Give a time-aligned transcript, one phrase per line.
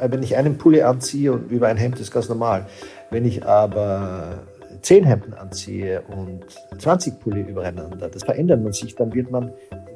[0.00, 2.66] Wenn ich einen Pulli anziehe und über ein Hemd ist ganz normal.
[3.10, 4.40] Wenn ich aber
[4.82, 6.44] zehn Hemden anziehe und
[6.80, 9.52] 20 Pulli übereinander, das verändert man sich, dann wird man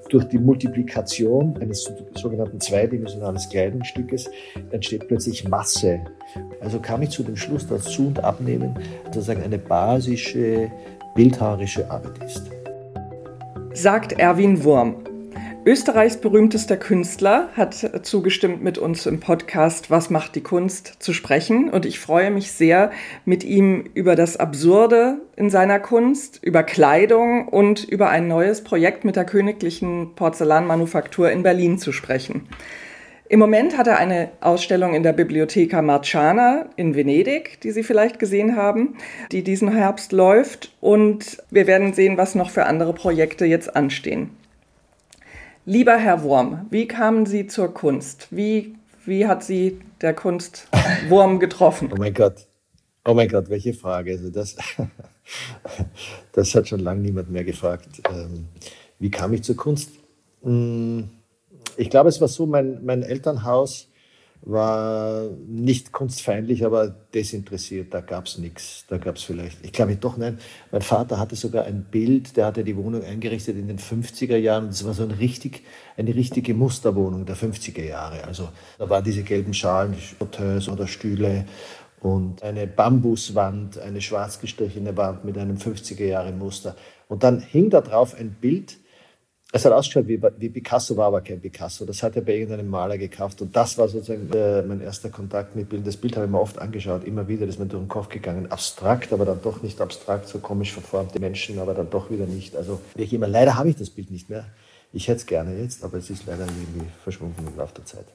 [0.09, 4.31] durch die Multiplikation eines sogenannten zweidimensionalen Kleidungsstückes
[4.71, 6.01] entsteht plötzlich Masse.
[6.61, 10.71] Also kam ich zu dem Schluss, dass Zu- und Abnehmen sozusagen eine basische
[11.15, 12.51] bildhauerische Arbeit ist.
[13.75, 15.12] Sagt Erwin Wurm.
[15.65, 21.71] Österreichs berühmtester Künstler hat zugestimmt, mit uns im Podcast Was macht die Kunst zu sprechen.
[21.71, 22.91] Und ich freue mich sehr,
[23.25, 29.05] mit ihm über das Absurde in seiner Kunst, über Kleidung und über ein neues Projekt
[29.05, 32.49] mit der Königlichen Porzellanmanufaktur in Berlin zu sprechen.
[33.29, 38.19] Im Moment hat er eine Ausstellung in der Bibliotheca Marciana in Venedig, die Sie vielleicht
[38.19, 38.97] gesehen haben,
[39.31, 40.75] die diesen Herbst läuft.
[40.81, 44.42] Und wir werden sehen, was noch für andere Projekte jetzt anstehen.
[45.65, 48.27] Lieber Herr Wurm, wie kamen Sie zur Kunst?
[48.33, 50.67] Wie, wie hat Sie der Kunst
[51.09, 51.89] Wurm getroffen?
[51.93, 52.49] Oh mein Gott.
[53.05, 54.11] Oh mein Gott, welche Frage.
[54.11, 54.57] Also das,
[56.33, 58.03] das hat schon lange niemand mehr gefragt.
[58.11, 58.49] Ähm,
[58.99, 59.91] wie kam ich zur Kunst?
[60.43, 61.09] Hm,
[61.77, 63.89] ich glaube, es war so, mein, mein Elternhaus
[64.45, 67.95] war nicht kunstfeindlich, aber desinteressiert.
[67.95, 68.85] Da gab es nichts.
[68.89, 70.39] Da gab es vielleicht, ich glaube doch, nein.
[70.73, 74.67] Mein Vater hatte sogar ein Bild, der hatte die Wohnung eingerichtet in den 50er Jahren.
[74.67, 75.63] Das war so ein richtig,
[75.97, 78.25] eine richtige Musterwohnung der 50er Jahre.
[78.25, 78.49] Also
[78.79, 81.47] da waren diese gelben Schalen, Fauteuils oder Stühle
[82.01, 86.75] und eine Bambuswand, eine schwarz gestrichene Wand mit einem 50er Jahre Muster.
[87.07, 88.79] Und dann hing da drauf ein Bild,
[89.55, 91.85] es hat ausgeschaut wie, wie, Picasso, war aber kein Picasso.
[91.85, 93.43] Das hat er bei irgendeinem Maler gekauft.
[93.43, 95.85] Und das war sozusagen äh, mein erster Kontakt mit Bildern.
[95.85, 98.09] Das Bild habe ich mir oft angeschaut, immer wieder, das ist mir durch den Kopf
[98.09, 98.51] gegangen.
[98.51, 102.57] Abstrakt, aber dann doch nicht abstrakt, so komisch verformte Menschen, aber dann doch wieder nicht.
[102.57, 104.47] Also, wie ich immer, leider habe ich das Bild nicht mehr.
[104.95, 108.07] Ich hätte es gerne jetzt, aber es ist leider irgendwie verschwunden im Laufe der Zeit.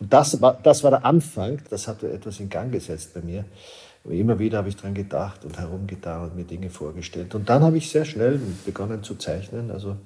[0.00, 3.44] Und das war, das war der Anfang, das hatte etwas in Gang gesetzt bei mir.
[4.04, 7.36] Immer wieder habe ich dran gedacht und herumgetan und mir Dinge vorgestellt.
[7.36, 9.70] Und dann habe ich sehr schnell begonnen zu zeichnen.
[9.70, 9.96] Also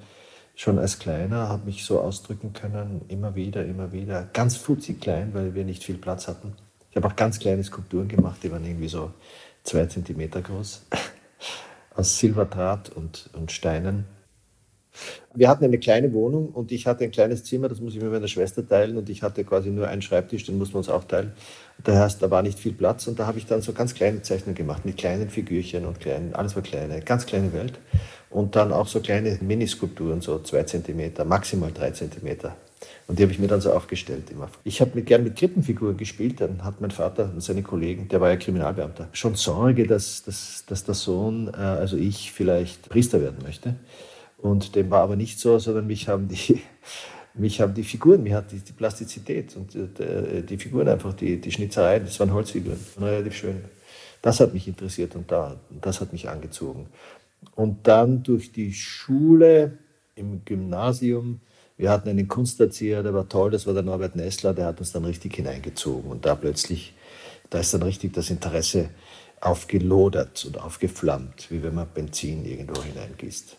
[0.57, 4.29] schon als Kleiner habe mich so ausdrücken können, immer wieder, immer wieder.
[4.33, 6.55] Ganz futzig klein, weil wir nicht viel Platz hatten.
[6.91, 9.13] Ich habe auch ganz kleine Skulpturen gemacht, die waren irgendwie so
[9.63, 10.87] zwei Zentimeter groß,
[11.95, 14.07] aus Silberdraht und, und Steinen.
[15.35, 18.11] Wir hatten eine kleine Wohnung und ich hatte ein kleines Zimmer, das muss ich mit
[18.11, 21.33] meiner Schwester teilen und ich hatte quasi nur einen Schreibtisch, den mussten wir uns aufteilen.
[21.85, 24.23] Das heißt, da war nicht viel Platz und da habe ich dann so ganz kleine
[24.23, 27.75] Zeichnungen gemacht mit kleinen Figürchen und kleinen, alles war kleine, ganz kleine Welt.
[28.29, 32.57] Und dann auch so kleine Miniskulpturen, so zwei Zentimeter, maximal drei Zentimeter.
[33.07, 34.49] Und die habe ich mir dann so aufgestellt immer.
[34.65, 36.41] Ich habe gern mit Krippenfiguren gespielt.
[36.41, 40.65] Dann hat mein Vater und seine Kollegen, der war ja Kriminalbeamter, schon Sorge, dass, dass,
[40.67, 43.77] dass der Sohn, äh, also ich, vielleicht Priester werden möchte.
[44.47, 46.63] Und dem war aber nicht so, sondern mich haben die,
[47.35, 51.15] mich haben die Figuren, mich hat die, die Plastizität und die, äh, die, Figuren einfach,
[51.15, 53.65] die, die Schnitzereien, das waren Holzfiguren, relativ schön.
[54.23, 56.87] Das hat mich interessiert und da, das hat mich angezogen.
[57.57, 59.79] Und dann durch die Schule
[60.15, 61.41] im Gymnasium,
[61.77, 64.93] wir hatten einen Kunsterzieher, der war toll, das war der Norbert Nessler, der hat uns
[64.93, 66.09] dann richtig hineingezogen.
[66.09, 66.95] Und da plötzlich,
[67.51, 68.91] da ist dann richtig das Interesse
[69.41, 73.57] aufgelodert und aufgeflammt, wie wenn man Benzin irgendwo hineingießt.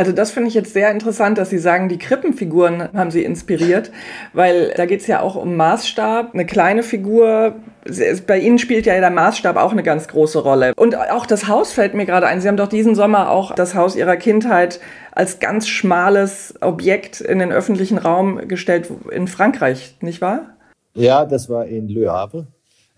[0.00, 3.90] Also das finde ich jetzt sehr interessant, dass Sie sagen, die Krippenfiguren haben Sie inspiriert,
[4.32, 6.32] weil da geht es ja auch um Maßstab.
[6.32, 7.56] Eine kleine Figur,
[8.26, 10.72] bei Ihnen spielt ja der Maßstab auch eine ganz große Rolle.
[10.74, 12.40] Und auch das Haus fällt mir gerade ein.
[12.40, 14.80] Sie haben doch diesen Sommer auch das Haus Ihrer Kindheit
[15.12, 20.54] als ganz schmales Objekt in den öffentlichen Raum gestellt in Frankreich, nicht wahr?
[20.94, 22.46] Ja, das war in Le Havre.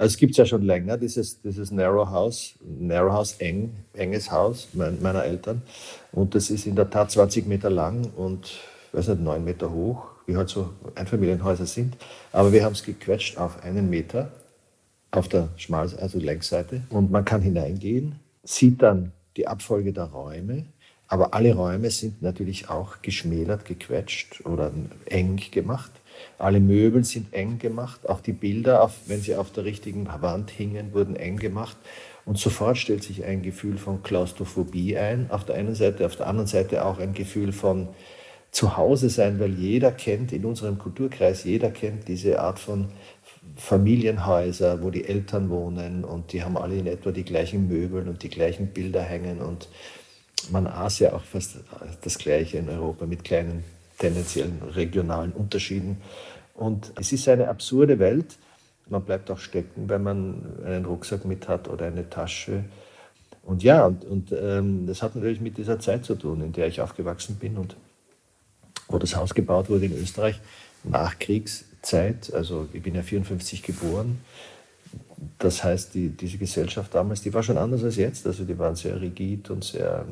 [0.02, 4.32] Also es gibt es ja schon länger, dieses, dieses Narrow House, Narrow House, eng, enges
[4.32, 5.62] Haus meiner Eltern.
[6.10, 8.50] Und das ist in der Tat 20 Meter lang und,
[8.90, 11.96] weiß nicht, 9 Meter hoch, wie halt so Einfamilienhäuser sind.
[12.32, 14.32] Aber wir haben es gequetscht auf einen Meter
[15.12, 16.82] auf der Schmal also Längsseite.
[16.90, 20.64] Und man kann hineingehen, sieht dann die Abfolge der Räume.
[21.06, 24.72] Aber alle Räume sind natürlich auch geschmälert, gequetscht oder
[25.04, 25.92] eng gemacht.
[26.38, 30.92] Alle Möbel sind eng gemacht, auch die Bilder, wenn sie auf der richtigen Wand hingen,
[30.92, 31.76] wurden eng gemacht.
[32.24, 36.26] Und sofort stellt sich ein Gefühl von Klaustrophobie ein, auf der einen Seite, auf der
[36.26, 37.88] anderen Seite auch ein Gefühl von
[38.52, 42.88] Zuhause sein, weil jeder kennt in unserem Kulturkreis, jeder kennt diese Art von
[43.56, 48.22] Familienhäuser, wo die Eltern wohnen und die haben alle in etwa die gleichen Möbel und
[48.22, 49.68] die gleichen Bilder hängen und
[50.50, 51.56] man aß ja auch fast
[52.02, 53.64] das Gleiche in Europa mit kleinen
[54.02, 55.98] tendenziellen regionalen Unterschieden.
[56.54, 58.36] Und es ist eine absurde Welt.
[58.88, 62.64] Man bleibt auch stecken, wenn man einen Rucksack mit hat oder eine Tasche.
[63.44, 66.66] Und ja, und, und ähm, das hat natürlich mit dieser Zeit zu tun, in der
[66.66, 67.76] ich aufgewachsen bin und
[68.88, 70.40] wo das Haus gebaut wurde in Österreich,
[70.84, 72.32] nachkriegs, Zeit.
[72.34, 74.20] Also ich bin ja 54 geboren.
[75.38, 78.26] Das heißt, die, diese Gesellschaft damals, die war schon anders als jetzt.
[78.26, 80.04] Also die waren sehr rigid und sehr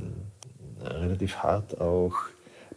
[0.85, 2.15] äh, relativ hart auch.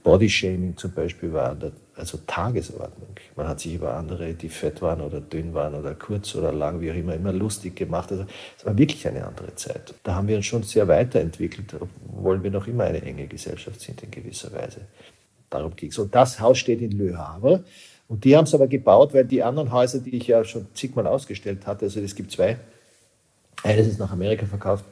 [0.04, 1.56] Bodyshaming zum Beispiel war
[1.96, 3.16] also Tagesordnung.
[3.36, 6.82] Man hat sich über andere, die fett waren oder dünn waren oder kurz oder lang,
[6.82, 8.12] wie auch immer, immer lustig gemacht.
[8.12, 8.26] Also
[8.58, 9.94] es war wirklich eine andere Zeit.
[10.04, 14.04] Da haben wir uns schon sehr weiterentwickelt, obwohl wir noch immer eine enge Gesellschaft sind
[14.04, 14.82] in gewisser Weise.
[15.50, 15.98] Darum ging es.
[15.98, 17.64] Und das Haus steht in Le Havre.
[18.10, 21.08] Und die haben es aber gebaut, weil die anderen Häuser, die ich ja schon zigmal
[21.08, 22.58] ausgestellt hatte, also es gibt zwei,
[23.64, 24.84] eines ist nach Amerika verkauft,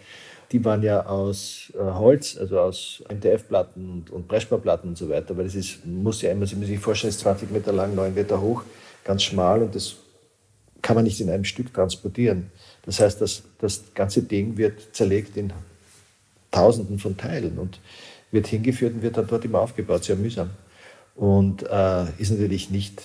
[0.51, 5.35] die waren ja aus äh, Holz, also aus MDF-Platten und, und Pressbarplatten und so weiter,
[5.37, 8.13] weil das ist, muss ja immer, Sie müssen sich vorstellen, ist 20 Meter lang, 9
[8.13, 8.63] Meter hoch,
[9.03, 9.95] ganz schmal und das
[10.81, 12.51] kann man nicht in einem Stück transportieren.
[12.85, 15.53] Das heißt, das, das ganze Ding wird zerlegt in
[16.49, 17.79] Tausenden von Teilen und
[18.31, 20.49] wird hingeführt und wird dann dort immer aufgebaut, sehr mühsam.
[21.15, 23.01] Und äh, ist natürlich nicht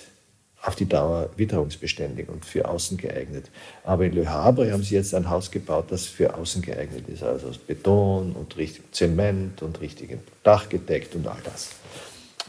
[0.66, 3.50] auf die Dauer witterungsbeständig und für außen geeignet.
[3.84, 7.22] Aber in Le Havre haben sie jetzt ein Haus gebaut, das für außen geeignet ist,
[7.22, 11.70] also aus Beton und richtig Zement und richtigem Dach gedeckt und all das.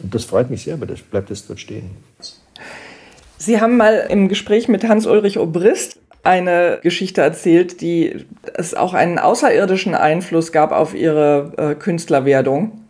[0.02, 1.92] Und das freut mich sehr, weil das bleibt jetzt dort stehen.
[3.38, 8.26] Sie haben mal im Gespräch mit Hans-Ulrich Obrist eine Geschichte erzählt, die
[8.56, 12.84] es auch einen außerirdischen Einfluss gab auf Ihre äh, Künstlerwerdung.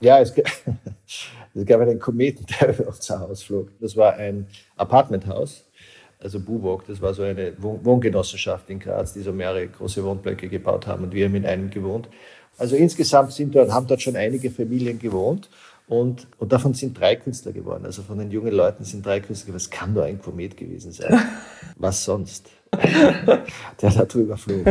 [0.00, 0.34] Ja, es,
[1.54, 3.68] Es gab einen Kometen, der über unser Haus flog.
[3.80, 4.46] Das war ein
[4.76, 5.64] Apartmenthaus,
[6.18, 6.86] also Buwok.
[6.86, 11.04] Das war so eine Wohngenossenschaft in Graz, die so mehrere große Wohnblöcke gebaut haben.
[11.04, 12.08] Und wir haben in einem gewohnt.
[12.56, 15.48] Also insgesamt sind dort, haben dort schon einige Familien gewohnt.
[15.86, 17.84] Und, und davon sind drei Künstler geworden.
[17.84, 19.62] Also von den jungen Leuten sind drei Künstler geworden.
[19.62, 21.20] Es kann nur ein Komet gewesen sein.
[21.76, 22.48] Was sonst?
[23.82, 24.66] der da drüber flog.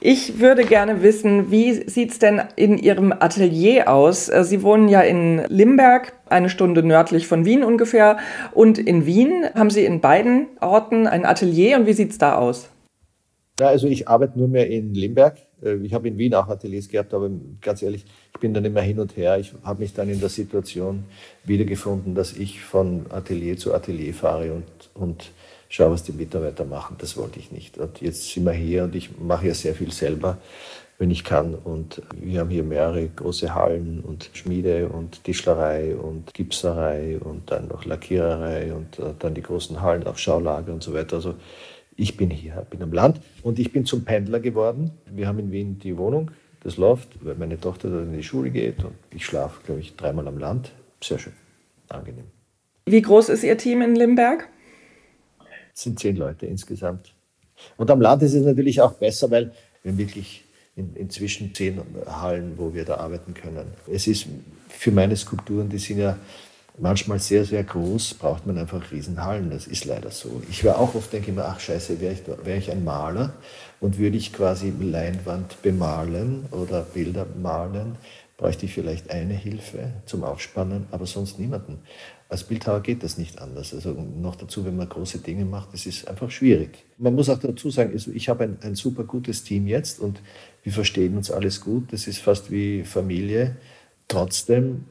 [0.00, 4.28] Ich würde gerne wissen, wie sieht es denn in Ihrem Atelier aus?
[4.28, 8.18] Äh, Sie wohnen ja in Limberg, eine Stunde nördlich von Wien ungefähr.
[8.52, 11.76] Und in Wien haben Sie in beiden Orten ein Atelier.
[11.76, 12.68] Und wie sieht es da aus?
[13.60, 15.36] Ja, also ich arbeite nur mehr in Limberg.
[15.62, 17.30] Äh, ich habe in Wien auch Ateliers gehabt, aber
[17.60, 18.04] ganz ehrlich,
[18.34, 19.38] ich bin dann immer hin und her.
[19.38, 21.04] Ich habe mich dann in der Situation
[21.44, 24.64] wiedergefunden, dass ich von Atelier zu Atelier fahre und,
[24.94, 25.30] und
[25.68, 26.96] schau, was die Mitarbeiter machen.
[26.98, 27.78] Das wollte ich nicht.
[27.78, 30.38] Und jetzt sind wir hier und ich mache ja sehr viel selber,
[30.98, 31.54] wenn ich kann.
[31.54, 37.68] Und wir haben hier mehrere große Hallen und Schmiede und Tischlerei und Gipserei und dann
[37.68, 41.16] noch Lackiererei und äh, dann die großen Hallen, auch Schaulager und so weiter.
[41.16, 41.34] Also
[41.96, 44.90] ich bin hier, bin am Land und ich bin zum Pendler geworden.
[45.10, 46.30] Wir haben in Wien die Wohnung,
[46.62, 49.96] das Loft, weil meine Tochter dort in die Schule geht und ich schlafe, glaube ich,
[49.96, 50.72] dreimal am Land.
[51.02, 51.32] Sehr schön,
[51.88, 52.24] angenehm.
[52.86, 54.48] Wie groß ist Ihr Team in Limberg?
[55.74, 57.14] Es sind zehn Leute insgesamt.
[57.76, 59.52] Und am Land ist es natürlich auch besser, weil
[59.82, 60.44] wir wirklich
[60.76, 63.66] in, inzwischen zehn Hallen, wo wir da arbeiten können.
[63.90, 64.26] Es ist
[64.68, 66.18] für meine Skulpturen, die sind ja
[66.78, 69.50] manchmal sehr, sehr groß, braucht man einfach Riesenhallen.
[69.50, 70.42] Das ist leider so.
[70.50, 73.34] Ich war auch oft, denke immer, ach scheiße, wäre ich, wär ich ein Maler
[73.80, 77.96] und würde ich quasi Leinwand bemalen oder Bilder malen,
[78.36, 81.78] bräuchte ich vielleicht eine Hilfe zum Aufspannen, aber sonst niemanden.
[82.28, 83.74] Als Bildhauer geht das nicht anders.
[83.74, 86.84] Also noch dazu, wenn man große Dinge macht, das ist einfach schwierig.
[86.96, 90.20] Man muss auch dazu sagen, also ich habe ein, ein super gutes Team jetzt und
[90.62, 91.92] wir verstehen uns alles gut.
[91.92, 93.56] Das ist fast wie Familie.
[94.08, 94.86] Trotzdem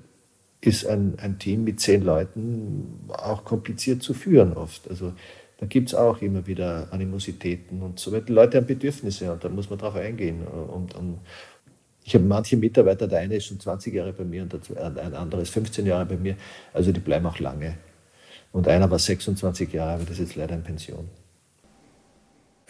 [0.62, 4.88] ist ein, ein Team mit zehn Leuten auch kompliziert zu führen oft.
[4.90, 5.14] Also
[5.58, 8.26] da gibt es auch immer wieder Animositäten und so weiter.
[8.26, 10.46] Die Leute haben Bedürfnisse und da muss man drauf eingehen.
[10.46, 11.20] Und, und
[12.04, 15.42] ich habe manche Mitarbeiter, der eine ist schon 20 Jahre bei mir und ein anderer
[15.42, 16.36] ist 15 Jahre bei mir.
[16.74, 17.78] Also die bleiben auch lange.
[18.52, 21.08] Und einer war 26 Jahre, aber das ist jetzt leider in Pension.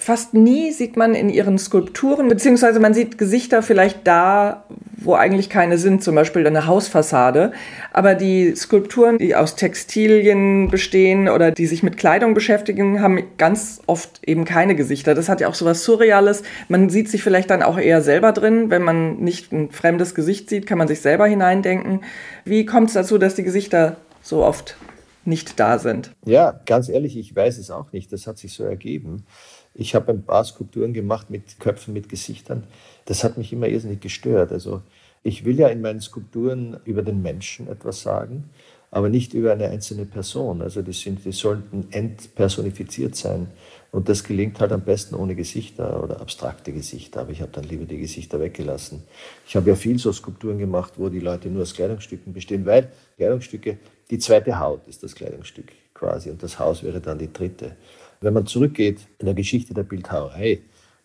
[0.01, 4.65] Fast nie sieht man in ihren Skulpturen, beziehungsweise man sieht Gesichter vielleicht da,
[4.97, 7.51] wo eigentlich keine sind, zum Beispiel eine Hausfassade.
[7.93, 13.79] Aber die Skulpturen, die aus Textilien bestehen oder die sich mit Kleidung beschäftigen, haben ganz
[13.85, 15.13] oft eben keine Gesichter.
[15.13, 16.41] Das hat ja auch so was Surreales.
[16.67, 18.71] Man sieht sich vielleicht dann auch eher selber drin.
[18.71, 22.01] Wenn man nicht ein fremdes Gesicht sieht, kann man sich selber hineindenken.
[22.43, 24.77] Wie kommt es dazu, dass die Gesichter so oft
[25.25, 26.11] nicht da sind?
[26.25, 28.11] Ja, ganz ehrlich, ich weiß es auch nicht.
[28.11, 29.25] Das hat sich so ergeben.
[29.73, 32.65] Ich habe ein paar Skulpturen gemacht mit Köpfen, mit Gesichtern.
[33.05, 34.51] Das hat mich immer irrsinnig gestört.
[34.51, 34.81] Also
[35.23, 38.49] ich will ja in meinen Skulpturen über den Menschen etwas sagen,
[38.89, 40.61] aber nicht über eine einzelne Person.
[40.61, 43.47] Also die, sind, die sollten entpersonifiziert sein.
[43.91, 47.21] Und das gelingt halt am besten ohne Gesichter oder abstrakte Gesichter.
[47.21, 49.03] Aber ich habe dann lieber die Gesichter weggelassen.
[49.47, 52.89] Ich habe ja viel so Skulpturen gemacht, wo die Leute nur aus Kleidungsstücken bestehen, weil
[53.15, 53.77] Kleidungsstücke,
[54.09, 57.75] die zweite Haut ist das Kleidungsstück quasi und das Haus wäre dann die dritte.
[58.23, 60.59] Wenn man zurückgeht in der Geschichte der Bildhauerei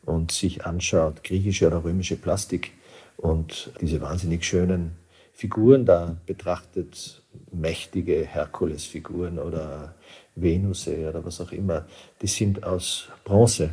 [0.05, 2.73] und sich anschaut, griechische oder römische Plastik
[3.17, 4.93] und diese wahnsinnig schönen
[5.33, 9.95] Figuren da betrachtet, mächtige Herkulesfiguren oder
[10.35, 11.87] Venusse oder was auch immer,
[12.21, 13.71] die sind aus Bronze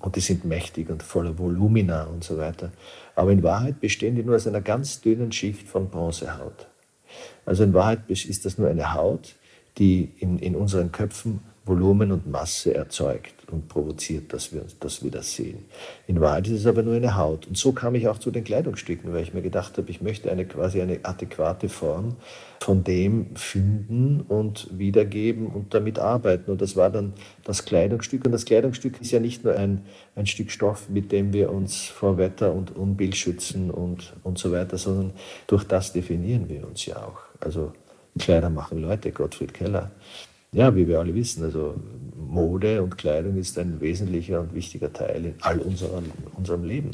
[0.00, 2.70] und die sind mächtig und voller Volumina und so weiter.
[3.14, 6.66] Aber in Wahrheit bestehen die nur aus einer ganz dünnen Schicht von Bronzehaut.
[7.46, 9.36] Also in Wahrheit ist das nur eine Haut,
[9.78, 15.10] die in, in unseren Köpfen Volumen und Masse erzeugt und provoziert, dass wir, dass wir
[15.10, 15.64] das sehen.
[16.06, 17.46] In Wahrheit ist es aber nur eine Haut.
[17.46, 20.30] Und so kam ich auch zu den Kleidungsstücken, weil ich mir gedacht habe, ich möchte
[20.30, 22.16] eine quasi eine adäquate Form
[22.60, 26.50] von dem finden und wiedergeben und damit arbeiten.
[26.50, 28.26] Und das war dann das Kleidungsstück.
[28.26, 31.84] Und das Kleidungsstück ist ja nicht nur ein, ein Stück Stoff, mit dem wir uns
[31.84, 35.12] vor Wetter und Unbill schützen und, und so weiter, sondern
[35.46, 37.20] durch das definieren wir uns ja auch.
[37.40, 37.72] Also
[38.18, 39.90] Kleider machen Leute, Gottfried Keller
[40.54, 41.74] ja, wie wir alle wissen, also
[42.16, 46.04] Mode und Kleidung ist ein wesentlicher und wichtiger Teil in all unserem,
[46.36, 46.92] unserem Leben.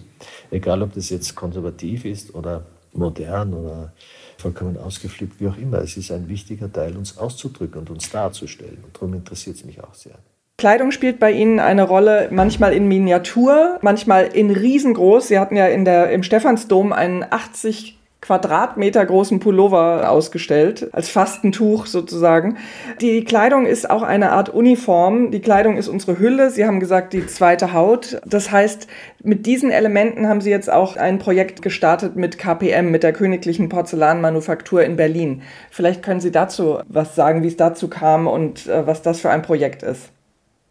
[0.50, 3.92] Egal, ob das jetzt konservativ ist oder modern oder
[4.38, 5.78] vollkommen ausgeflippt, wie auch immer.
[5.78, 8.78] Es ist ein wichtiger Teil, uns auszudrücken und uns darzustellen.
[8.82, 10.14] Und darum interessiert es mich auch sehr.
[10.56, 15.28] Kleidung spielt bei Ihnen eine Rolle, manchmal in Miniatur, manchmal in riesengroß.
[15.28, 21.86] Sie hatten ja in der, im Stephansdom einen 80 Quadratmeter großen Pullover ausgestellt, als Fastentuch
[21.86, 22.58] sozusagen.
[23.00, 25.30] Die Kleidung ist auch eine Art Uniform.
[25.30, 26.50] Die Kleidung ist unsere Hülle.
[26.50, 28.20] Sie haben gesagt, die zweite Haut.
[28.26, 28.88] Das heißt,
[29.22, 33.70] mit diesen Elementen haben Sie jetzt auch ein Projekt gestartet mit KPM, mit der Königlichen
[33.70, 35.42] Porzellanmanufaktur in Berlin.
[35.70, 39.30] Vielleicht können Sie dazu was sagen, wie es dazu kam und äh, was das für
[39.30, 40.10] ein Projekt ist.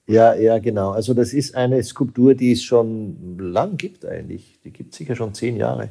[0.06, 0.90] Ja, ja, genau.
[0.90, 4.60] Also das ist eine Skulptur, die es schon lang gibt eigentlich.
[4.64, 5.90] Die gibt es sicher schon zehn Jahre.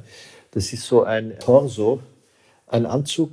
[0.52, 2.00] Das ist so ein Torso,
[2.66, 3.32] ein Anzug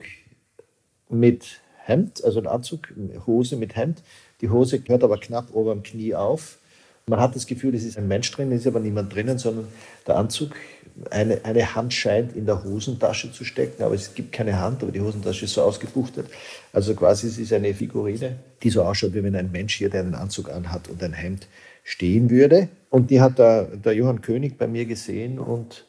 [1.10, 2.94] mit Hemd, also ein Anzug,
[3.26, 4.02] Hose mit Hemd.
[4.42, 6.58] Die Hose hört aber knapp ober dem Knie auf.
[7.08, 9.68] Man hat das Gefühl, es ist ein Mensch drin, ist aber niemand drinnen, sondern
[10.08, 10.56] der Anzug,
[11.12, 14.92] eine, eine Hand scheint in der Hosentasche zu stecken, aber es gibt keine Hand, aber
[14.92, 16.26] die Hosentasche ist so ausgebuchtet.
[16.74, 20.02] Also quasi es ist eine Figurine, die so ausschaut, wie wenn ein Mensch hier, der
[20.02, 21.48] einen Anzug anhat und ein Hemd
[21.84, 22.70] stehen würde.
[22.90, 25.86] Und die hat der, der Johann König bei mir gesehen und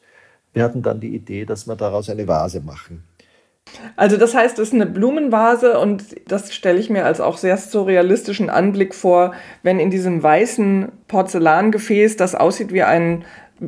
[0.56, 3.04] wir hatten dann die Idee, dass wir daraus eine Vase machen.
[3.94, 7.58] Also das heißt, es ist eine Blumenvase und das stelle ich mir als auch sehr
[7.58, 13.26] surrealistischen Anblick vor, wenn in diesem weißen Porzellangefäß, das aussieht wie ein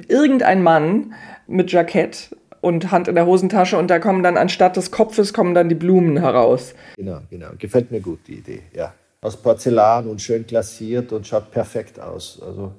[0.09, 1.12] irgendein Mann
[1.47, 5.52] mit Jackett und Hand in der Hosentasche und da kommen dann anstatt des Kopfes kommen
[5.52, 6.75] dann die Blumen heraus.
[6.97, 7.49] Genau, genau.
[7.59, 8.95] Gefällt mir gut die Idee, ja.
[9.21, 12.40] Aus Porzellan und schön glasiert und schaut perfekt aus.
[12.40, 12.73] Also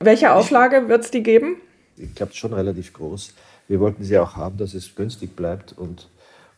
[0.00, 1.58] Welche Auflage wird es die geben?
[1.96, 3.34] Ich glaube, schon relativ groß.
[3.68, 5.72] Wir wollten sie auch haben, dass es günstig bleibt.
[5.72, 6.08] Und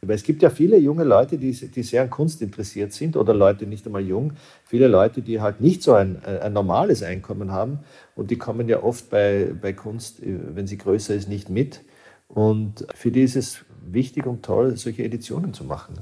[0.03, 3.35] weil es gibt ja viele junge Leute, die, die sehr an Kunst interessiert sind oder
[3.35, 4.33] Leute nicht einmal jung,
[4.65, 7.81] viele Leute, die halt nicht so ein, ein normales Einkommen haben
[8.15, 11.81] und die kommen ja oft bei, bei Kunst, wenn sie größer ist, nicht mit.
[12.29, 15.95] Und für die ist es wichtig und toll, solche Editionen zu machen,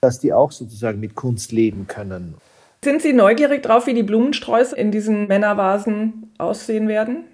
[0.00, 2.34] dass die auch sozusagen mit Kunst leben können.
[2.84, 7.24] Sind Sie neugierig drauf, wie die Blumensträuße in diesen Männervasen aussehen werden?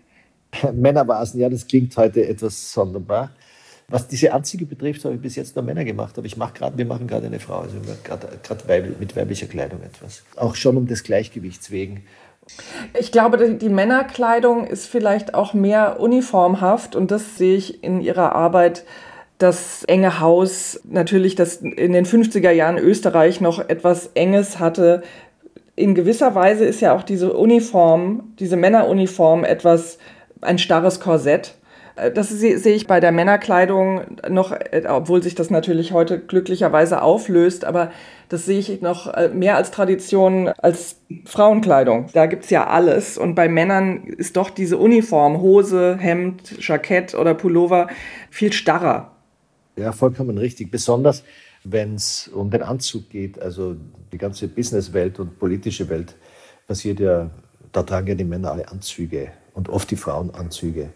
[0.73, 3.31] Männervasen, ja, das klingt heute etwas sonderbar.
[3.91, 6.77] Was diese Anzüge betrifft, habe ich bis jetzt nur Männer gemacht, aber ich mache gerade,
[6.77, 10.25] wir machen gerade eine Frau, also gerade mit weiblicher Kleidung etwas.
[10.37, 12.05] Auch schon um des Gleichgewichts wegen.
[12.99, 18.35] Ich glaube, die Männerkleidung ist vielleicht auch mehr uniformhaft und das sehe ich in ihrer
[18.35, 18.85] Arbeit
[19.39, 25.03] das enge Haus, natürlich, das in den 50er Jahren Österreich noch etwas Enges hatte.
[25.77, 29.99] In gewisser Weise ist ja auch diese Uniform, diese Männeruniform etwas
[30.41, 31.55] ein starres Korsett.
[31.97, 37.03] Äh, das sehe ich bei der Männerkleidung noch, äh, obwohl sich das natürlich heute glücklicherweise
[37.03, 37.91] auflöst, aber
[38.29, 42.11] das sehe ich noch äh, mehr als Tradition als Frauenkleidung.
[42.13, 43.17] Da gibt es ja alles.
[43.19, 47.89] Und bei Männern ist doch diese Uniform, Hose, Hemd, Jackett oder Pullover
[48.31, 49.13] viel starrer.
[49.77, 50.71] Ja, vollkommen richtig.
[50.71, 51.23] Besonders
[51.65, 53.41] wenn es um den Anzug geht.
[53.41, 53.77] Also
[54.13, 56.15] die ganze Businesswelt und politische Welt
[56.67, 57.31] passiert ja,
[57.73, 60.91] da tragen ja die Männer alle Anzüge und oft die Frauenanzüge.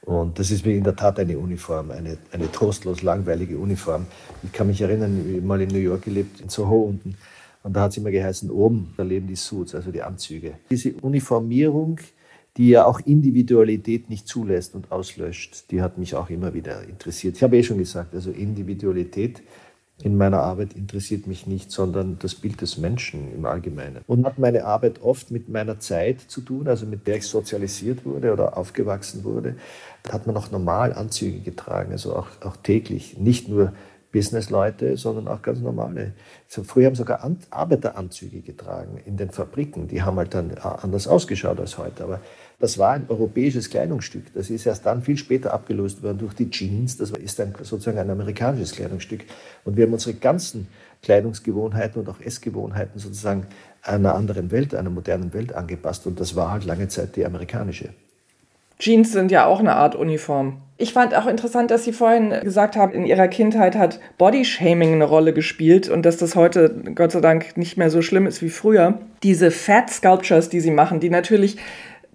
[0.00, 4.06] Und das ist mir in der Tat eine Uniform, eine, eine trostlos langweilige Uniform.
[4.42, 7.16] Ich kann mich erinnern, ich habe mal in New York gelebt, in Soho unten.
[7.62, 10.54] Und da hat es immer geheißen, oben, da leben die Suits, also die Anzüge.
[10.70, 12.00] Diese Uniformierung,
[12.56, 17.36] die ja auch Individualität nicht zulässt und auslöscht, die hat mich auch immer wieder interessiert.
[17.36, 19.42] Ich habe eh schon gesagt, also Individualität
[20.02, 24.02] in meiner Arbeit interessiert mich nicht, sondern das Bild des Menschen im Allgemeinen.
[24.06, 28.04] Und hat meine Arbeit oft mit meiner Zeit zu tun, also mit der ich sozialisiert
[28.04, 29.56] wurde oder aufgewachsen wurde.
[30.02, 33.72] Da hat man auch normal Anzüge getragen, also auch, auch täglich, nicht nur
[34.12, 36.12] Businessleute, sondern auch ganz normale.
[36.46, 39.88] Früher haben sogar An Arbeiteranzüge getragen in den Fabriken.
[39.88, 42.04] Die haben halt dann äh, anders ausgeschaut als heute.
[42.04, 42.20] Aber
[42.58, 44.32] das war ein europäisches Kleidungsstück.
[44.32, 46.96] Das ist erst dann viel später abgelöst worden durch die Jeans.
[46.96, 49.24] Das ist dann sozusagen ein amerikanisches Kleidungsstück.
[49.64, 50.68] Und wir haben unsere ganzen
[51.02, 53.46] Kleidungsgewohnheiten und auch Essgewohnheiten sozusagen
[53.82, 56.06] einer anderen Welt, einer modernen Welt angepasst.
[56.06, 57.90] Und das war halt lange Zeit die amerikanische.
[58.78, 60.60] Jeans sind ja auch eine Art Uniform.
[60.78, 65.04] Ich fand auch interessant, dass Sie vorhin gesagt haben, in Ihrer Kindheit hat Bodyshaming eine
[65.04, 68.50] Rolle gespielt und dass das heute Gott sei Dank nicht mehr so schlimm ist wie
[68.50, 68.98] früher.
[69.22, 71.56] Diese Fat Sculptures, die Sie machen, die natürlich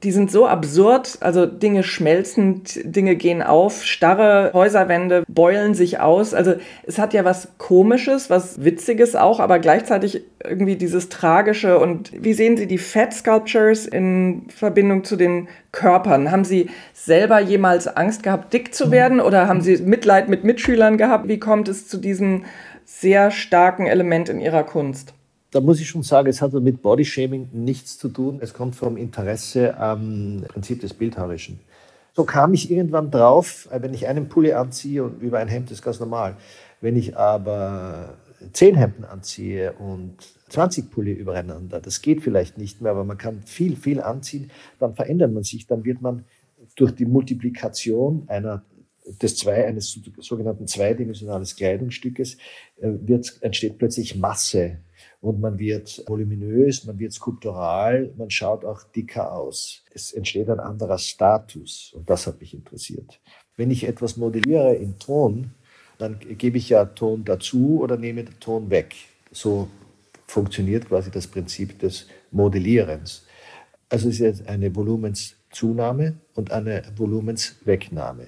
[0.03, 6.34] die sind so absurd, also Dinge schmelzen, Dinge gehen auf, starre Häuserwände beulen sich aus.
[6.34, 11.77] Also es hat ja was Komisches, was Witziges auch, aber gleichzeitig irgendwie dieses Tragische.
[11.77, 16.31] Und wie sehen Sie die Fat Sculptures in Verbindung zu den Körpern?
[16.31, 20.98] Haben Sie selber jemals Angst gehabt, dick zu werden oder haben Sie Mitleid mit Mitschülern
[20.98, 21.27] gehabt?
[21.27, 22.46] Wie kommt es zu diesem
[22.86, 25.13] sehr starken Element in Ihrer Kunst?
[25.51, 28.39] Da muss ich schon sagen, es hat mit Bodyshaming nichts zu tun.
[28.41, 31.60] Es kommt vom Interesse am Prinzip des Bildhauerischen.
[32.13, 35.72] So kam ich irgendwann drauf, äh, wenn ich einen Pulli anziehe und über ein Hemd
[35.72, 36.38] ist ganz normal.
[36.79, 38.17] Wenn ich aber
[38.53, 40.15] zehn Hemden anziehe und
[40.50, 44.93] 20 Pulli übereinander, das geht vielleicht nicht mehr, aber man kann viel, viel anziehen, dann
[44.93, 46.25] verändert man sich, dann wird man
[46.75, 48.63] durch die Multiplikation einer
[49.22, 52.36] des zwei, eines sogenannten zweidimensionalen Kleidungsstückes
[52.77, 54.79] äh, wird, entsteht plötzlich Masse
[55.22, 59.84] und man wird voluminös, man wird skulptural, man schaut auch dicker aus.
[59.94, 63.22] Es entsteht ein anderer Status und das hat mich interessiert.
[63.56, 65.51] Wenn ich etwas modelliere in Ton,
[66.00, 68.96] dann gebe ich ja Ton dazu oder nehme den Ton weg.
[69.32, 69.68] So
[70.25, 73.28] funktioniert quasi das Prinzip des Modellierens.
[73.90, 78.28] Also es ist eine Volumenszunahme und eine Volumenswegnahme.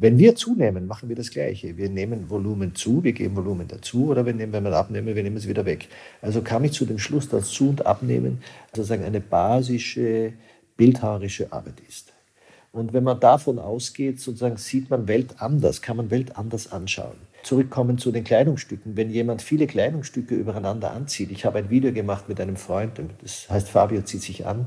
[0.00, 1.76] Wenn wir zunehmen, machen wir das Gleiche.
[1.76, 5.22] Wir nehmen Volumen zu, wir geben Volumen dazu oder wir nehmen, wenn wir abnehmen, wir
[5.24, 5.88] nehmen es wieder weg.
[6.22, 8.40] Also kam ich zu dem Schluss, dass Zu- und Abnehmen
[8.72, 10.34] sozusagen eine basische
[10.76, 12.12] bildhauerische Arbeit ist.
[12.70, 17.16] Und wenn man davon ausgeht, sozusagen sieht man Welt anders, kann man Welt anders anschauen.
[17.42, 18.96] Zurückkommen zu den Kleidungsstücken.
[18.96, 23.50] Wenn jemand viele Kleidungsstücke übereinander anzieht, ich habe ein Video gemacht mit einem Freund, das
[23.50, 24.66] heißt Fabio zieht sich an,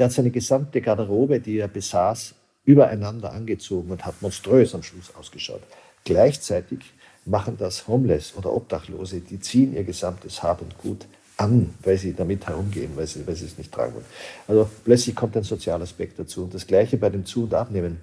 [0.00, 2.34] der hat seine gesamte Garderobe, die er besaß,
[2.64, 5.62] übereinander angezogen und hat monströs am Schluss ausgeschaut.
[6.04, 6.80] Gleichzeitig
[7.24, 12.14] machen das Homeless oder Obdachlose, die ziehen ihr gesamtes Hab und Gut an, weil sie
[12.14, 14.04] damit herumgehen, weil sie, weil sie es nicht tragen wollen.
[14.46, 16.44] Also plötzlich kommt ein Sozialaspekt dazu.
[16.44, 18.00] Und das Gleiche bei dem Zu- und Abnehmen.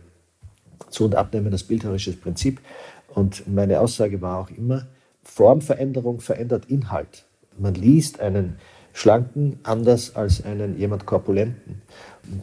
[0.89, 2.59] Zu- und Abnehmen als bildhauerisches Prinzip.
[3.07, 4.87] Und meine Aussage war auch immer,
[5.23, 7.25] Formveränderung verändert Inhalt.
[7.57, 8.57] Man liest einen
[8.93, 11.81] Schlanken anders als einen jemand Korpulenten.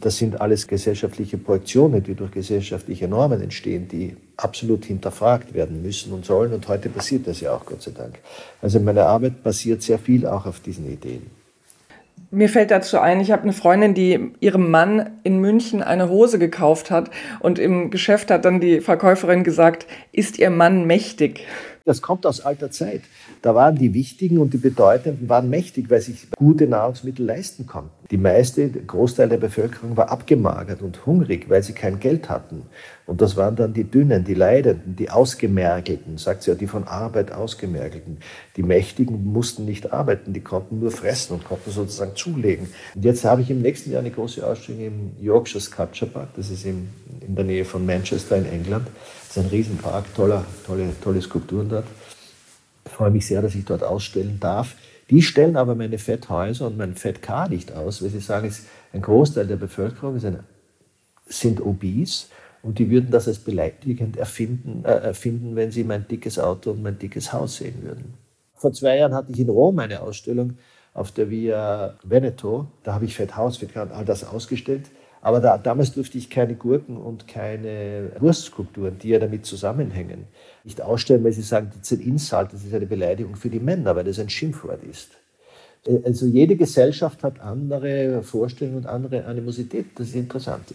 [0.01, 6.13] Das sind alles gesellschaftliche Projektionen, die durch gesellschaftliche Normen entstehen, die absolut hinterfragt werden müssen
[6.13, 6.53] und sollen.
[6.53, 8.19] Und heute passiert das ja auch, Gott sei Dank.
[8.61, 11.39] Also meine Arbeit basiert sehr viel auch auf diesen Ideen.
[12.31, 16.37] Mir fällt dazu ein, ich habe eine Freundin, die ihrem Mann in München eine Hose
[16.37, 17.09] gekauft hat
[17.39, 21.47] und im Geschäft hat dann die Verkäuferin gesagt, ist ihr Mann mächtig?
[21.85, 23.01] Das kommt aus alter Zeit.
[23.41, 27.91] Da waren die Wichtigen und die Bedeutenden waren mächtig, weil sich gute Nahrungsmittel leisten konnten.
[28.11, 32.63] Die meiste, der Großteil der Bevölkerung war abgemagert und hungrig, weil sie kein Geld hatten.
[33.05, 36.83] Und das waren dann die Dünnen, die Leidenden, die Ausgemergelten, sagt sie ja, die von
[36.83, 38.17] Arbeit Ausgemergelten.
[38.57, 42.67] Die Mächtigen mussten nicht arbeiten, die konnten nur fressen und konnten sozusagen zulegen.
[42.93, 46.49] Und jetzt habe ich im nächsten Jahr eine große Ausstellung im Yorkshire Sculpture Park, das
[46.49, 46.89] ist in,
[47.27, 48.87] der Nähe von Manchester in England.
[49.27, 51.85] Das ist ein Riesenpark, toller, tolle, tolle Skulpturen dort.
[52.85, 54.75] Freue mich sehr, dass ich dort ausstellen darf.
[55.09, 58.53] Die stellen aber meine Fetthäuser und mein Fettcar nicht aus, weil sie sagen,
[58.93, 60.39] ein Großteil der Bevölkerung ein,
[61.25, 62.25] sind obese
[62.61, 66.83] und die würden das als beleidigend erfinden, äh, erfinden, wenn sie mein dickes Auto und
[66.83, 68.13] mein dickes Haus sehen würden.
[68.55, 70.57] Vor zwei Jahren hatte ich in Rom eine Ausstellung
[70.93, 72.67] auf der Via Veneto.
[72.83, 74.87] Da habe ich Fetthaus, und all das ausgestellt.
[75.21, 80.25] Aber da, damals durfte ich keine Gurken und keine Wurstskulpturen, die ja damit zusammenhängen,
[80.63, 83.59] nicht ausstellen, weil sie sagen, das ist ein Insult, das ist eine Beleidigung für die
[83.59, 85.09] Männer, weil das ein Schimpfwort ist.
[86.05, 89.87] Also jede Gesellschaft hat andere Vorstellungen und andere Animosität.
[89.95, 90.65] Das ist interessant.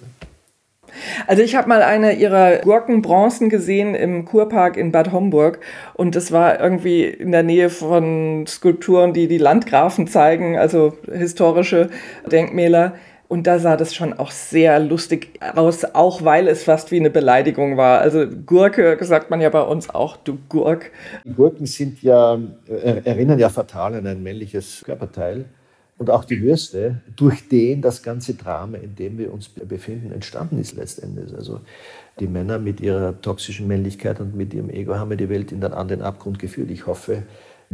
[1.27, 5.61] Also ich habe mal eine ihrer Gurkenbronzen gesehen im Kurpark in Bad Homburg
[5.95, 11.91] und das war irgendwie in der Nähe von Skulpturen, die die Landgrafen zeigen, also historische
[12.31, 12.95] Denkmäler.
[13.27, 17.11] Und da sah das schon auch sehr lustig aus, auch weil es fast wie eine
[17.11, 18.01] Beleidigung war.
[18.01, 20.91] Also Gurke sagt man ja bei uns auch, du Gurk.
[21.25, 25.47] Die Gurken sind ja, äh, erinnern ja fatal an ein männliches Körperteil.
[25.97, 30.59] und auch die Würste, durch den das ganze Drama, in dem wir uns befinden, entstanden
[30.59, 31.35] ist letztendlich.
[31.35, 31.61] Also
[32.21, 35.73] die Männer mit ihrer toxischen Männlichkeit und mit ihrem Ego haben die Welt in den
[35.73, 36.71] anderen Abgrund geführt.
[36.71, 37.23] Ich hoffe,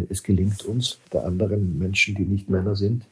[0.08, 3.02] es gelingt uns, der anderen Menschen, die nicht Männer sind,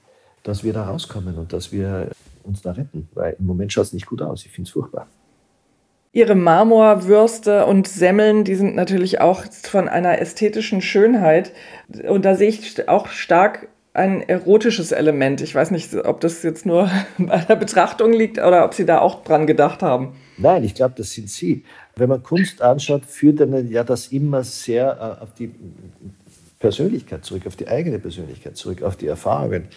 [0.43, 2.11] dass wir da rauskommen und dass wir
[2.45, 3.09] uns da retten.
[3.15, 4.45] Weil im Moment schaut es nicht gut aus.
[4.45, 5.07] Ich finde es furchtbar.
[6.13, 11.53] Ihre Marmorwürste und Semmeln, die sind natürlich auch von einer ästhetischen Schönheit.
[12.09, 15.41] Und da sehe ich auch stark ein erotisches Element.
[15.41, 19.01] Ich weiß nicht, ob das jetzt nur bei der Betrachtung liegt oder ob Sie da
[19.01, 20.15] auch dran gedacht haben.
[20.39, 21.65] Nein, ich glaube, das sind Sie.
[21.97, 25.53] Wenn man Kunst anschaut, führt dann ja das immer sehr äh, auf die
[26.59, 29.69] Persönlichkeit zurück, auf die eigene Persönlichkeit zurück, auf die Erfahrungen,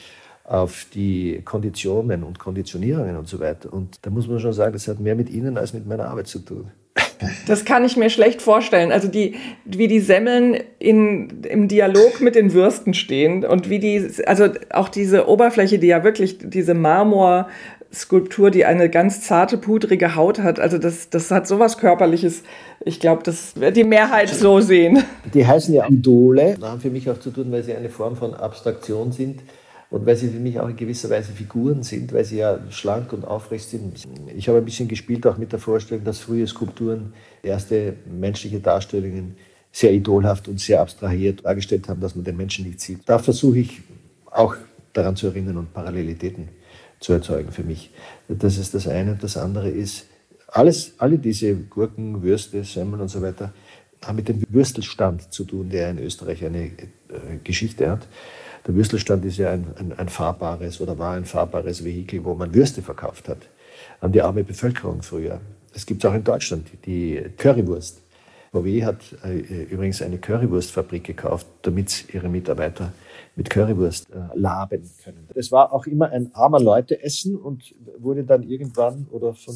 [0.52, 3.72] auf die Konditionen und Konditionierungen und so weiter.
[3.72, 6.28] Und da muss man schon sagen, das hat mehr mit Ihnen als mit meiner Arbeit
[6.28, 6.72] zu tun.
[7.46, 8.92] Das kann ich mir schlecht vorstellen.
[8.92, 14.10] Also die, wie die Semmeln in, im Dialog mit den Würsten stehen und wie die,
[14.26, 20.40] also auch diese Oberfläche, die ja wirklich diese Marmorskulptur, die eine ganz zarte, pudrige Haut
[20.40, 20.60] hat.
[20.60, 22.42] Also das, das hat sowas Körperliches.
[22.84, 25.04] Ich glaube, das wird die Mehrheit so sehen.
[25.32, 26.56] Die heißen ja Idole.
[26.60, 29.42] Das haben für mich auch zu tun, weil sie eine Form von Abstraktion sind
[29.92, 33.12] und weil sie für mich auch in gewisser Weise Figuren sind, weil sie ja schlank
[33.12, 34.08] und aufrecht sind.
[34.36, 39.36] Ich habe ein bisschen gespielt auch mit der Vorstellung, dass frühe Skulpturen erste menschliche Darstellungen
[39.72, 43.02] sehr idolhaft und sehr abstrahiert dargestellt haben, dass man den Menschen nicht sieht.
[43.06, 43.82] Da versuche ich
[44.26, 44.56] auch
[44.94, 46.48] daran zu erinnern und Parallelitäten
[47.02, 47.92] zu erzeugen für mich.
[48.30, 49.12] Das ist das eine.
[49.12, 50.06] Und das andere ist,
[50.48, 53.54] alles, alle diese Gurken, Würste, Semmeln und so weiter
[54.04, 56.72] haben mit dem Würstelstand zu tun, der in Österreich eine äh,
[57.44, 58.08] Geschichte hat.
[58.68, 62.54] Der Würstelstand ist ja ein, ein, ein, fahrbares oder war ein fahrbares Vehikel, wo man
[62.54, 63.40] Würste verkauft hat
[64.00, 65.42] an die arme Bevölkerung früher.
[65.74, 68.02] Es gibt es auch in Deutschland die Currywurst.
[68.52, 72.92] VW hat äh, übrigens eine Currywurstfabrik gekauft, damit ihre Mitarbeiter
[73.38, 75.28] mit Currywurst äh, laben können.
[75.34, 79.56] Das war auch immer ein armer Leute-Essen und wurde dann irgendwann oder von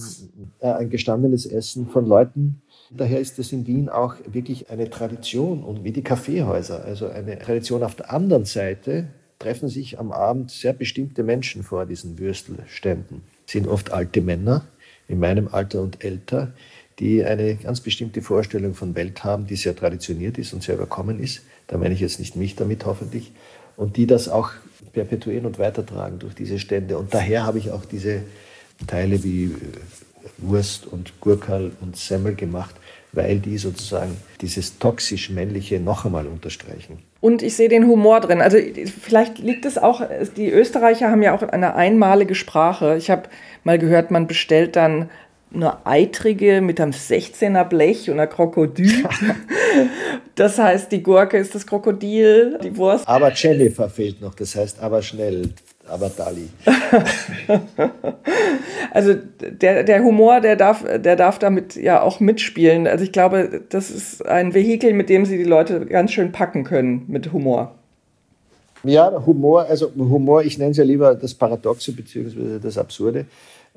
[0.59, 5.63] äh, ein gestandenes Essen von Leuten Daher ist es in Wien auch wirklich eine Tradition
[5.63, 9.07] und wie die Kaffeehäuser, also eine Tradition auf der anderen Seite
[9.39, 13.21] treffen sich am Abend sehr bestimmte Menschen vor diesen Würstelständen.
[13.45, 14.65] Das sind oft alte Männer
[15.07, 16.53] in meinem Alter und älter,
[16.99, 21.19] die eine ganz bestimmte Vorstellung von Welt haben, die sehr traditioniert ist und sehr überkommen
[21.19, 21.41] ist.
[21.67, 23.33] Da meine ich jetzt nicht mich damit hoffentlich.
[23.75, 24.51] Und die das auch
[24.93, 26.97] perpetuieren und weitertragen durch diese Stände.
[26.97, 28.21] Und daher habe ich auch diese
[28.87, 29.53] Teile wie
[30.37, 32.75] Wurst und Gurkal und Semmel gemacht,
[33.11, 36.99] weil die sozusagen dieses toxisch männliche noch einmal unterstreichen.
[37.21, 38.41] Und ich sehe den Humor drin.
[38.41, 38.57] Also
[39.01, 40.01] vielleicht liegt es auch,
[40.37, 42.97] die Österreicher haben ja auch eine einmalige Sprache.
[42.97, 43.23] Ich habe
[43.63, 45.09] mal gehört, man bestellt dann
[45.53, 49.07] eine eitrige mit einem 16er Blech und einer Krokodil.
[50.35, 53.07] das heißt, die Gurke ist das Krokodil, die Wurst.
[53.07, 55.49] Aber Jennifer fehlt noch, das heißt aber schnell
[55.87, 56.49] aber Dali.
[58.91, 62.87] also der, der Humor, der darf, der darf damit ja auch mitspielen.
[62.87, 66.63] Also ich glaube, das ist ein Vehikel, mit dem sie die Leute ganz schön packen
[66.63, 67.75] können mit Humor.
[68.83, 72.59] Ja, Humor, also Humor, ich nenne es ja lieber das Paradoxe bzw.
[72.61, 73.25] das Absurde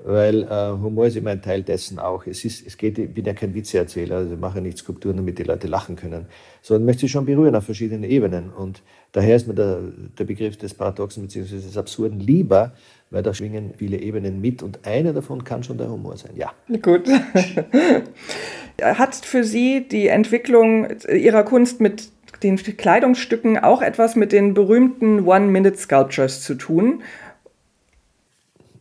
[0.04, 2.26] weil äh, Humor ist immer ein Teil dessen auch.
[2.26, 5.38] Es, ist, es geht, ich bin ja kein Witzeerzähler, also ich mache nicht Skulpturen, damit
[5.38, 6.26] die Leute lachen können,
[6.62, 8.50] sondern möchte sie schon berühren auf verschiedenen Ebenen.
[8.50, 8.82] Und
[9.12, 9.80] daher ist mir der,
[10.18, 11.56] der Begriff des Paradoxen bzw.
[11.56, 12.72] des Absurden lieber,
[13.10, 16.52] weil da schwingen viele Ebenen mit und eine davon kann schon der Humor sein, ja.
[16.80, 17.08] Gut.
[18.80, 22.10] Hat für Sie die Entwicklung Ihrer Kunst mit
[22.44, 27.02] den Kleidungsstücken auch etwas mit den berühmten One-Minute-Sculptures zu tun?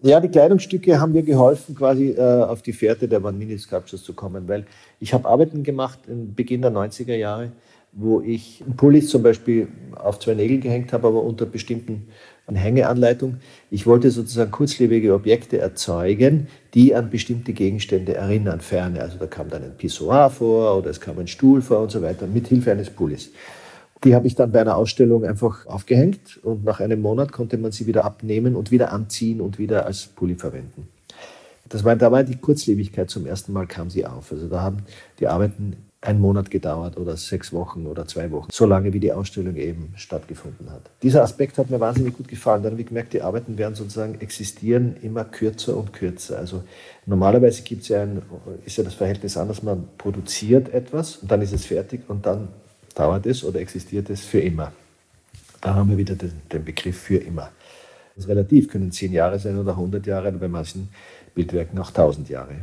[0.03, 4.47] Ja, die Kleidungsstücke haben mir geholfen, quasi äh, auf die Fährte der One-Minute-Sculptures zu kommen,
[4.47, 4.65] weil
[4.99, 7.51] ich habe Arbeiten gemacht im Beginn der 90er Jahre,
[7.93, 12.07] wo ich Pullis zum Beispiel auf zwei Nägel gehängt habe, aber unter bestimmten
[12.55, 13.37] Hängeanleitung.
[13.71, 19.01] Ich wollte sozusagen kurzlebige Objekte erzeugen, die an bestimmte Gegenstände erinnern, ferne.
[19.01, 22.01] Also da kam dann ein Pissoir vor oder es kam ein Stuhl vor und so
[22.01, 23.31] weiter, mit Hilfe eines Pullis.
[24.03, 27.71] Die habe ich dann bei einer Ausstellung einfach aufgehängt und nach einem Monat konnte man
[27.71, 30.87] sie wieder abnehmen und wieder anziehen und wieder als Pulli verwenden.
[31.69, 34.31] Das war, da war die Kurzlebigkeit zum ersten Mal kam sie auf.
[34.31, 34.83] Also da haben
[35.19, 39.11] die Arbeiten einen Monat gedauert oder sechs Wochen oder zwei Wochen, so lange wie die
[39.11, 40.83] Ausstellung eben stattgefunden hat.
[41.01, 42.61] Dieser Aspekt hat mir wahnsinnig gut gefallen.
[42.61, 46.37] Dann habe ich gemerkt, die Arbeiten werden sozusagen existieren immer kürzer und kürzer.
[46.37, 46.63] Also
[47.07, 48.21] normalerweise gibt es ja ein,
[48.65, 52.49] ist ja das Verhältnis anders, man produziert etwas und dann ist es fertig und dann
[52.97, 54.71] dauert es oder existiert es für immer.
[55.61, 57.49] Da haben wir wieder den, den Begriff für immer.
[58.15, 60.89] Das ist relativ, können zehn Jahre sein oder 100 Jahre, bei manchen
[61.35, 62.55] Bildwerken auch 1000 Jahre.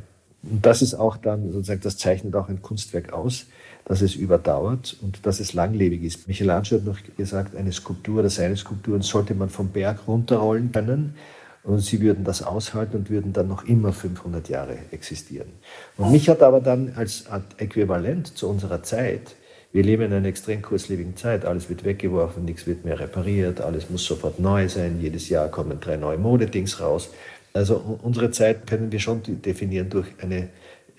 [0.42, 3.46] Und das ist auch dann sozusagen, das zeichnet auch ein Kunstwerk aus,
[3.84, 6.28] dass es überdauert und dass es langlebig ist.
[6.28, 11.14] Michelangelo hat noch gesagt, eine Skulptur oder seine Skulpturen sollte man vom Berg runterrollen können
[11.62, 15.48] und sie würden das aushalten und würden dann noch immer 500 Jahre existieren.
[15.96, 17.24] Und mich hat aber dann als
[17.58, 19.34] Äquivalent zu unserer Zeit,
[19.74, 23.90] wir leben in einer extrem kurzlebigen Zeit, alles wird weggeworfen, nichts wird mehr repariert, alles
[23.90, 27.10] muss sofort neu sein, jedes Jahr kommen drei neue Modedings raus.
[27.52, 30.48] Also unsere Zeit können wir schon definieren durch eine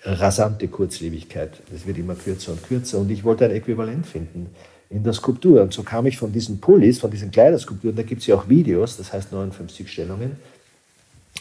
[0.04, 1.52] rasante Kurzlebigkeit.
[1.72, 2.98] Das wird immer kürzer und kürzer.
[2.98, 4.50] Und ich wollte ein Äquivalent finden
[4.90, 5.62] in der Skulptur.
[5.62, 8.46] Und so kam ich von diesen Pullis, von diesen Kleiderskulpturen, da gibt es ja auch
[8.46, 10.32] Videos, das heißt 59 Stellungen,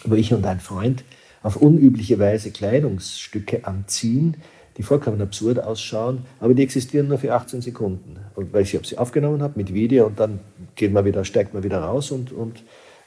[0.05, 1.03] wo ich und ein Freund
[1.43, 4.37] auf unübliche Weise Kleidungsstücke anziehen,
[4.77, 8.17] die vollkommen absurd ausschauen, aber die existieren nur für 18 Sekunden.
[8.35, 10.39] Und weil ich sie aufgenommen habe mit Video und dann
[10.75, 12.61] geht man wieder, steigt man wieder raus und, und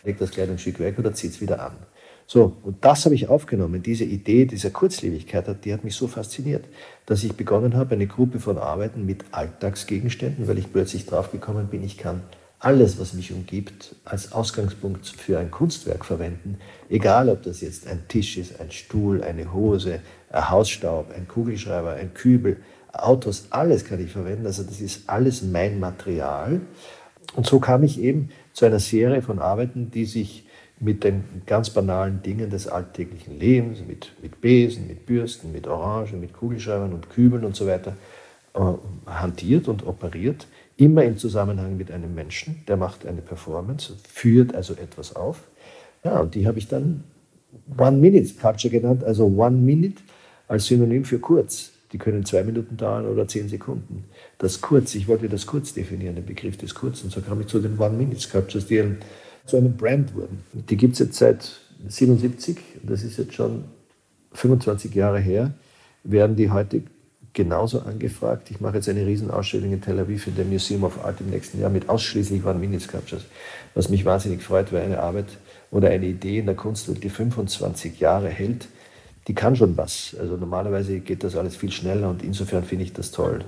[0.05, 1.73] legt das Kleidungsstück weg oder zieht es wieder an.
[2.27, 3.83] So, und das habe ich aufgenommen.
[3.83, 6.67] Diese Idee dieser Kurzlebigkeit, die hat mich so fasziniert,
[7.07, 11.83] dass ich begonnen habe, eine Gruppe von Arbeiten mit Alltagsgegenständen, weil ich plötzlich draufgekommen bin,
[11.83, 12.21] ich kann
[12.61, 16.59] alles, was mich umgibt, als Ausgangspunkt für ein Kunstwerk verwenden.
[16.89, 21.93] Egal, ob das jetzt ein Tisch ist, ein Stuhl, eine Hose, ein Hausstaub, ein Kugelschreiber,
[21.93, 22.57] ein Kübel,
[22.93, 24.47] Autos, alles kann ich verwenden.
[24.47, 26.61] Also das ist alles mein Material.
[27.35, 30.45] Und so kam ich eben zu einer Serie von Arbeiten, die sich
[30.81, 36.21] mit den ganz banalen Dingen des alltäglichen Lebens, mit, mit Besen, mit Bürsten, mit Orangen,
[36.21, 37.97] mit Kugelschreibern und Kübeln und so weiter,
[38.55, 38.61] äh,
[39.07, 40.47] hantiert und operiert,
[40.79, 45.43] immer im Zusammenhang mit einem Menschen, der macht eine Performance, führt also etwas auf.
[46.05, 47.05] Ja, und die habe ich dann
[47.77, 50.01] One-Minute-Culture genannt, also One Minute
[50.47, 51.73] als Synonym für kurz.
[51.93, 54.05] Die können zwei Minuten dauern oder zehn Sekunden.
[54.39, 57.11] Das kurz, ich wollte das kurz definieren, den Begriff des Kurzen.
[57.11, 58.85] So kam ich zu den One-Minute-Sculptures, die
[59.47, 60.45] zu einem Brand wurden.
[60.53, 63.65] Die gibt es jetzt seit 77, das ist jetzt schon
[64.33, 65.55] 25 Jahre her,
[66.05, 66.83] werden die heute
[67.39, 68.51] genauso angefragt.
[68.51, 71.61] Ich mache jetzt eine Riesenausstellung in Tel Aviv in dem Museum of Art im nächsten
[71.61, 73.23] Jahr mit ausschließlich One-Minute-Sculptures,
[73.75, 75.27] was mich wahnsinnig freut, weil eine Arbeit
[75.71, 78.67] oder eine Idee in der Kunstwelt, die 25 Jahre hält,
[79.29, 80.17] die kann schon was.
[80.19, 83.45] Also normalerweise geht das alles viel schneller und insofern finde ich das toll.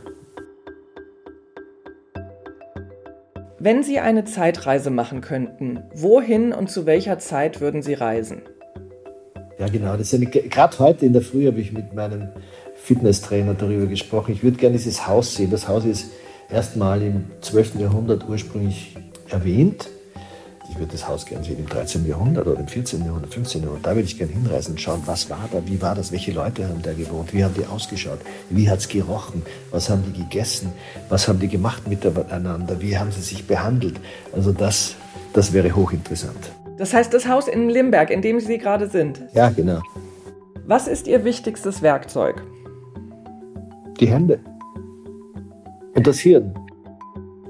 [3.58, 8.42] Wenn Sie eine Zeitreise machen könnten, wohin und zu welcher Zeit würden Sie reisen?
[9.58, 9.96] Ja, genau.
[9.96, 12.28] Gerade heute in der Früh habe ich mit meinem
[12.82, 14.32] Fitnesstrainer darüber gesprochen.
[14.32, 15.50] Ich würde gerne dieses Haus sehen.
[15.50, 16.10] Das Haus ist
[16.50, 17.76] erstmal im 12.
[17.76, 18.96] Jahrhundert ursprünglich
[19.28, 19.88] erwähnt
[20.70, 22.06] ich würde das Haus gerne sehen im 13.
[22.06, 23.04] Jahrhundert oder im 14.
[23.04, 23.62] Jahrhundert, 15.
[23.62, 23.86] Jahrhundert.
[23.86, 26.68] Da würde ich gerne hinreisen und schauen, was war da, wie war das, welche Leute
[26.68, 30.72] haben da gewohnt, wie haben die ausgeschaut, wie hat es gerochen, was haben die gegessen,
[31.08, 33.98] was haben die gemacht miteinander, wie haben sie sich behandelt.
[34.32, 34.94] Also das,
[35.32, 36.52] das wäre hochinteressant.
[36.78, 39.20] Das heißt, das Haus in Limberg, in dem Sie gerade sind.
[39.34, 39.82] Ja, genau.
[40.66, 42.42] Was ist Ihr wichtigstes Werkzeug?
[44.00, 44.40] Die Hände.
[45.94, 46.54] Und das Hirn.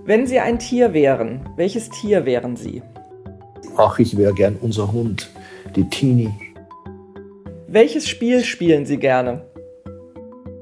[0.05, 2.83] Wenn Sie ein Tier wären, welches Tier wären Sie?
[3.77, 5.31] Ach, ich wäre gern unser Hund,
[5.77, 6.35] die Tini.
[7.69, 9.45] Welches Spiel spielen Sie gerne?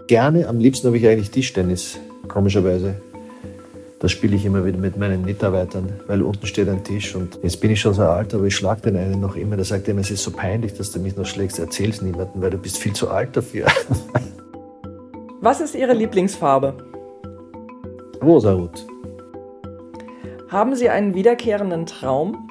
[0.09, 1.98] Gerne, am liebsten habe ich eigentlich Tischtennis,
[2.29, 2.96] komischerweise.
[4.01, 7.61] Das spiele ich immer wieder mit meinen Mitarbeitern, weil unten steht ein Tisch und jetzt
[7.61, 9.57] bin ich schon so alt, aber ich schlage den einen noch immer.
[9.57, 11.59] Der sagt immer, es ist so peinlich, dass du mich noch schlägst.
[11.59, 13.66] Erzähl es niemandem, weil du bist viel zu alt dafür.
[15.40, 16.77] Was ist Ihre Lieblingsfarbe?
[18.20, 18.85] Rosarot.
[20.48, 22.48] Haben Sie einen wiederkehrenden Traum?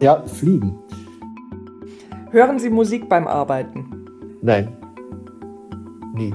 [0.00, 0.76] Ja, fliegen.
[2.32, 4.08] Hören Sie Musik beim Arbeiten?
[4.42, 4.76] Nein.
[6.14, 6.34] Nie.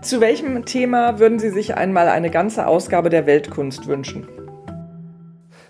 [0.00, 4.26] Zu welchem Thema würden Sie sich einmal eine ganze Ausgabe der Weltkunst wünschen?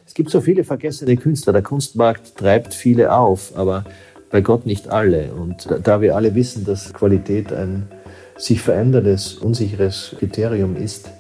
[0.07, 1.53] Es gibt so viele vergessene Künstler.
[1.53, 3.85] Der Kunstmarkt treibt viele auf, aber
[4.31, 5.35] bei Gott nicht alle.
[5.35, 7.89] Und da wir alle wissen, dass Qualität ein
[8.37, 11.11] sich veränderndes, unsicheres Kriterium ist,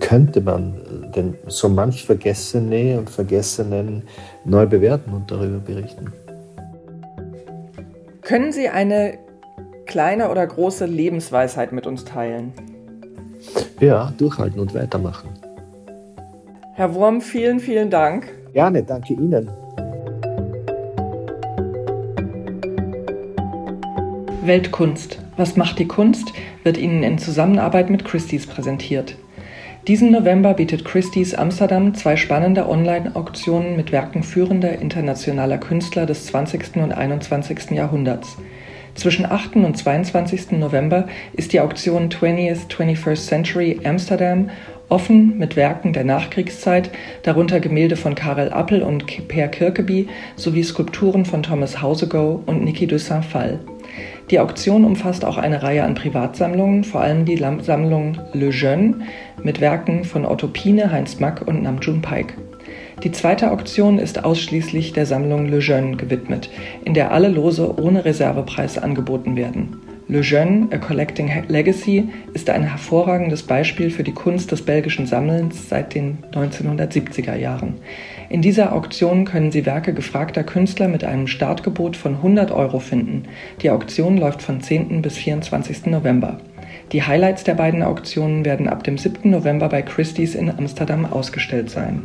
[0.00, 4.02] könnte man den so manch Vergessene und Vergessenen
[4.44, 6.12] neu bewerten und darüber berichten.
[8.22, 9.18] Können Sie eine
[9.86, 12.52] kleine oder große Lebensweisheit mit uns teilen?
[13.80, 15.28] Ja, durchhalten und weitermachen.
[16.74, 18.32] Herr Wurm, vielen, vielen Dank.
[18.52, 19.48] Gerne, danke Ihnen.
[24.46, 25.18] Weltkunst.
[25.36, 26.32] Was macht die Kunst?
[26.64, 29.16] wird Ihnen in Zusammenarbeit mit Christie's präsentiert.
[29.88, 36.76] Diesen November bietet Christie's Amsterdam zwei spannende Online-Auktionen mit Werken führender internationaler Künstler des 20.
[36.76, 37.70] und 21.
[37.70, 38.36] Jahrhunderts.
[38.94, 39.56] Zwischen 8.
[39.56, 40.52] und 22.
[40.52, 44.50] November ist die Auktion 20th 21st Century Amsterdam
[44.88, 46.90] offen mit Werken der Nachkriegszeit,
[47.22, 52.86] darunter Gemälde von Karel Appel und Per Kirkeby sowie Skulpturen von Thomas Hausegow und Niki
[52.86, 53.58] de Saint-Phal.
[54.30, 59.00] Die Auktion umfasst auch eine Reihe an Privatsammlungen, vor allem die Sammlung Le Jeune
[59.42, 62.34] mit Werken von Otto Pine, Heinz Mack und Namjoon Paik.
[63.02, 66.48] Die zweite Auktion ist ausschließlich der Sammlung Le Jeune gewidmet,
[66.84, 69.76] in der alle Lose ohne Reservepreis angeboten werden.
[70.06, 75.68] Le Jeune, A Collecting Legacy, ist ein hervorragendes Beispiel für die Kunst des belgischen Sammelns
[75.68, 77.76] seit den 1970er Jahren.
[78.34, 83.28] In dieser Auktion können Sie Werke gefragter Künstler mit einem Startgebot von 100 Euro finden.
[83.62, 85.02] Die Auktion läuft von 10.
[85.02, 85.86] bis 24.
[85.86, 86.40] November.
[86.90, 89.30] Die Highlights der beiden Auktionen werden ab dem 7.
[89.30, 92.02] November bei Christie's in Amsterdam ausgestellt sein.